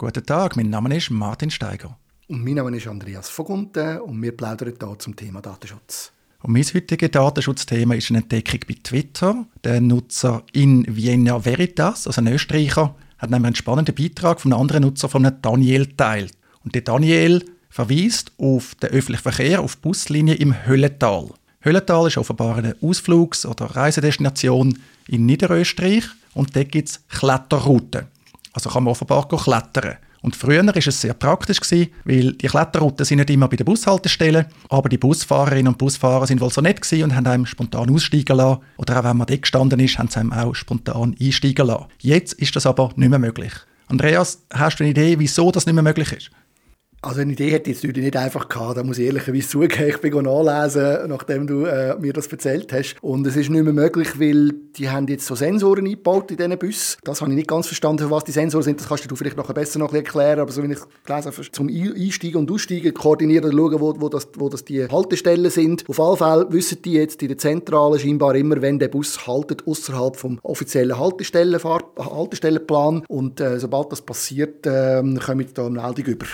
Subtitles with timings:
[0.00, 1.94] Guten Tag, mein Name ist Martin Steiger.
[2.26, 6.10] Und mein Name ist Andreas Vogunten und wir plaudern hier zum Thema Datenschutz.
[6.40, 9.44] Und mein heutiges Datenschutzthema ist eine Entdeckung bei Twitter.
[9.62, 14.62] Der Nutzer in Vienna Veritas, also ein Österreicher, hat nämlich einen spannenden Beitrag von einem
[14.62, 16.32] anderen Nutzer, von einem Daniel, teilt.
[16.64, 21.28] Und der Daniel verweist auf den öffentlichen Verkehr, auf die Buslinie im Höllental.
[21.62, 24.78] Höllental ist offenbar eine Ausflugs- oder Reisedestination
[25.08, 28.06] in Niederösterreich und dort gibt es Kletterrouten.
[28.52, 29.96] Also kann man offenbar klettern.
[30.22, 33.64] Und früher war es sehr praktisch, gewesen, weil die Kletterrouten sind nicht immer bei den
[33.64, 37.90] Bushaltestellen, aber die Busfahrerinnen und Busfahrer sind wohl so nett gewesen und haben einem spontan
[37.90, 38.60] aussteigen lassen.
[38.76, 41.86] Oder auch wenn man dort gestanden ist, haben sie einem auch spontan einsteigen lassen.
[42.00, 43.52] Jetzt ist das aber nicht mehr möglich.
[43.88, 46.30] Andreas, hast du eine Idee, wieso das nicht mehr möglich ist?
[47.02, 49.98] Also eine Idee hätte ich jetzt nicht einfach gehabt, da muss ich ehrlicherweise zugeben, ich
[50.02, 52.96] bin nachlesen, nachdem du äh, mir das erzählt hast.
[53.00, 56.58] Und es ist nicht mehr möglich, weil die haben jetzt so Sensoren eingebaut in diesen
[56.58, 56.98] Bussen.
[57.02, 58.80] Das habe ich nicht ganz verstanden, was die Sensoren sind.
[58.80, 61.68] Das kannst du vielleicht noch besser noch erklären, aber so wie ich gelesen habe, zum
[61.68, 65.88] Einsteigen und Aussteigen koordinieren schauen, wo, wo, das, wo das die Haltestellen sind.
[65.88, 69.66] Auf alle Fälle wissen die jetzt in der Zentrale scheinbar immer, wenn der Bus haltet,
[69.66, 73.04] außerhalb vom offiziellen Haltestellenplan.
[73.08, 76.26] Und äh, sobald das passiert, äh, kommen da eine Meldung über.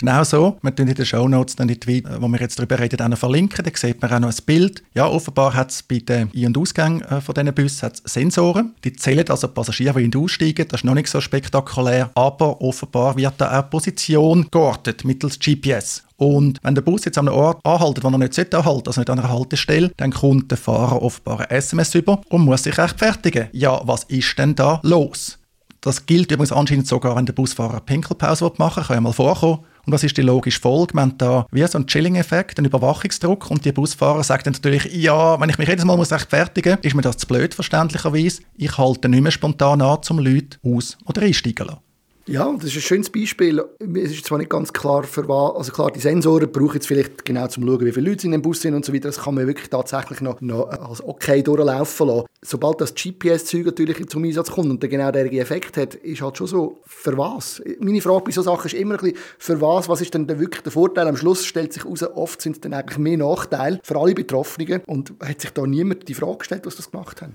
[0.00, 0.56] Genau so.
[0.62, 3.62] Wir tun in den Shownotes dann die Tweet, wo wir jetzt darüber reden, auch verlinken.
[3.62, 4.82] Da sieht man auch noch ein Bild.
[4.94, 8.74] Ja, offenbar hat es bei den Ein- und Ausgängen äh, von diesen Bussen Sensoren.
[8.82, 10.66] Die zählen also Passagiere, die in und aussteigen.
[10.68, 12.10] Das ist noch nicht so spektakulär.
[12.14, 16.02] Aber offenbar wird da auch Position geortet mittels GPS.
[16.16, 19.10] Und wenn der Bus jetzt an einem Ort anhaltet, wo er nicht anhalten, also nicht
[19.10, 23.48] an einer Haltestelle, dann kommt der Fahrer offenbar ein SMS über und muss sich rechtfertigen.
[23.52, 25.38] Ja, was ist denn da los?
[25.80, 28.86] Das gilt übrigens anscheinend sogar, wenn der Busfahrer eine Pinkelpause machen will.
[28.86, 29.60] Kann ja mal vorkommen.
[29.86, 30.94] Und was ist die logische Folge?
[30.94, 34.92] Wir haben da wie so einen Chilling-Effekt, einen Überwachungsdruck und die Busfahrer sagen dann natürlich,
[34.94, 38.42] ja, wenn ich mich jedes Mal muss rechtfertigen muss, ist mir das zu blöd, verständlicherweise.
[38.56, 41.89] Ich halte nicht mehr spontan an, um Leute aus- oder einsteigen zu lassen.
[42.30, 43.60] Ja, das ist ein schönes Beispiel.
[43.80, 47.24] Es ist zwar nicht ganz klar, für was, also klar, die Sensoren brauchen jetzt vielleicht
[47.24, 49.08] genau zum schauen, wie viele Leute in dem Bus sind und so weiter.
[49.08, 52.26] Das kann man wirklich tatsächlich noch, noch als okay durchlaufen lassen.
[52.40, 56.38] Sobald das GPS-Zeug natürlich zum Einsatz kommt und der genau der Effekt hat, ist halt
[56.38, 57.60] schon so, für was?
[57.80, 59.88] Meine Frage bei solchen Sachen ist immer ein bisschen, für was?
[59.88, 61.08] Was ist denn wirklich der Vorteil?
[61.08, 64.82] Am Schluss stellt sich heraus, oft sind es dann eigentlich mehr Nachteile für alle Betroffenen
[64.86, 67.30] und hat sich da niemand die Frage gestellt, was das gemacht hat.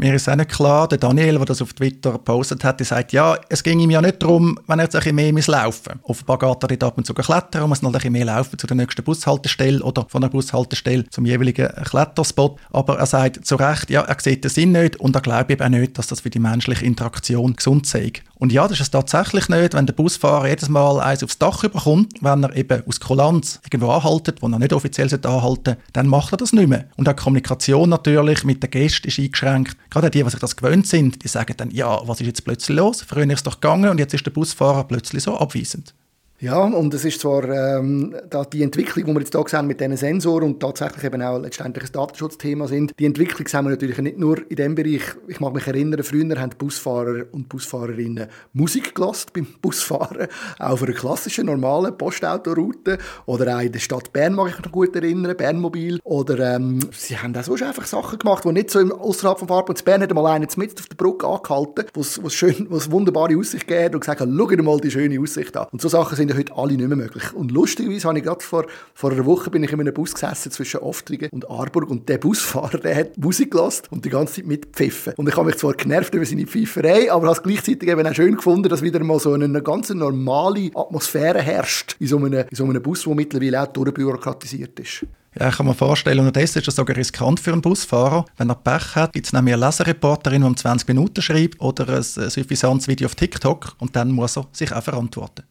[0.00, 3.12] Mir ist auch nicht klar, der Daniel, der das auf Twitter gepostet hat, der sagt,
[3.12, 6.10] ja, es ging ihm ja nicht darum, wenn er jetzt ein bisschen mehr laufen muss.
[6.10, 8.56] Offenbar geht er dort ab und zu klettern und muss noch ein bisschen mehr laufen
[8.56, 12.60] zu der nächsten Bushaltestelle oder von der Bushaltestelle zum jeweiligen Kletterspot.
[12.70, 15.62] Aber er sagt zu Recht, ja, er sieht den Sinn nicht und er glaubt eben
[15.64, 18.12] auch nicht, dass das für die menschliche Interaktion gesund sei.
[18.36, 21.64] Und ja, das ist es tatsächlich nicht, wenn der Busfahrer jedes Mal eins aufs Dach
[21.64, 26.06] überkommt, wenn er eben aus Kulanz irgendwo anhaltet, wo er nicht offiziell anhalten sollte, dann
[26.06, 26.84] macht er das nicht mehr.
[26.96, 29.76] Und auch die Kommunikation natürlich mit den Gästen ist eingeschränkt.
[29.90, 32.76] Gerade die, die sich das gewöhnt sind, die sagen dann, ja, was ist jetzt plötzlich
[32.76, 33.02] los?
[33.02, 35.94] Früher ist es doch gegangen und jetzt ist der Busfahrer plötzlich so abweisend.
[36.40, 38.14] Ja, und es ist zwar ähm,
[38.52, 41.86] die Entwicklung, die wir jetzt hier sehen mit diesen Sensoren und tatsächlich eben auch letztendlich
[41.86, 45.02] ein Datenschutzthema sind, die Entwicklung sehen wir natürlich nicht nur in dem Bereich.
[45.26, 50.28] Ich mag mich erinnern, früher haben Busfahrer und Busfahrerinnen Musik gelassen beim Busfahren,
[50.60, 54.64] auch auf einer klassischen, normalen Postautoroute oder auch in der Stadt Bern mag ich mich
[54.64, 58.70] noch gut erinnern, Bernmobil oder ähm, sie haben auch sonst einfach Sachen gemacht, die nicht
[58.70, 62.92] so außerhalb vom Fahrplan, Bern hat mal einen mit auf der Brücke angehalten, wo es
[62.92, 65.66] wunderbare Aussicht gegeben und gesagt hat, schau dir mal die schöne Aussicht an.
[65.72, 67.32] Und so Sachen sind sind heute alle nicht mehr möglich.
[67.34, 70.52] Und lustigerweise habe ich gerade vor, vor einer Woche bin ich in einem Bus gesessen
[70.52, 74.46] zwischen Oftringen und Arburg und der Busfahrer, der hat Musik gelassen und die ganze Zeit
[74.46, 75.14] mitpfiffen.
[75.16, 78.14] Und ich habe mich zwar genervt über seine Pfeiferei, aber habe es gleichzeitig eben auch
[78.14, 82.56] schön gefunden, dass wieder mal so eine ganz normale Atmosphäre herrscht in so einem, in
[82.56, 85.06] so einem Bus, der mittlerweile auch durchbürokratisiert ist.
[85.38, 88.24] Ja, ich kann mir vorstellen, unterdessen ist das sogar riskant für einen Busfahrer.
[88.38, 91.88] Wenn er Pech hat, gibt es nämlich eine Lesereporterin, die um 20 Minuten schreibt oder
[91.88, 95.44] ein suffisantes Video auf TikTok und dann muss er sich auch verantworten.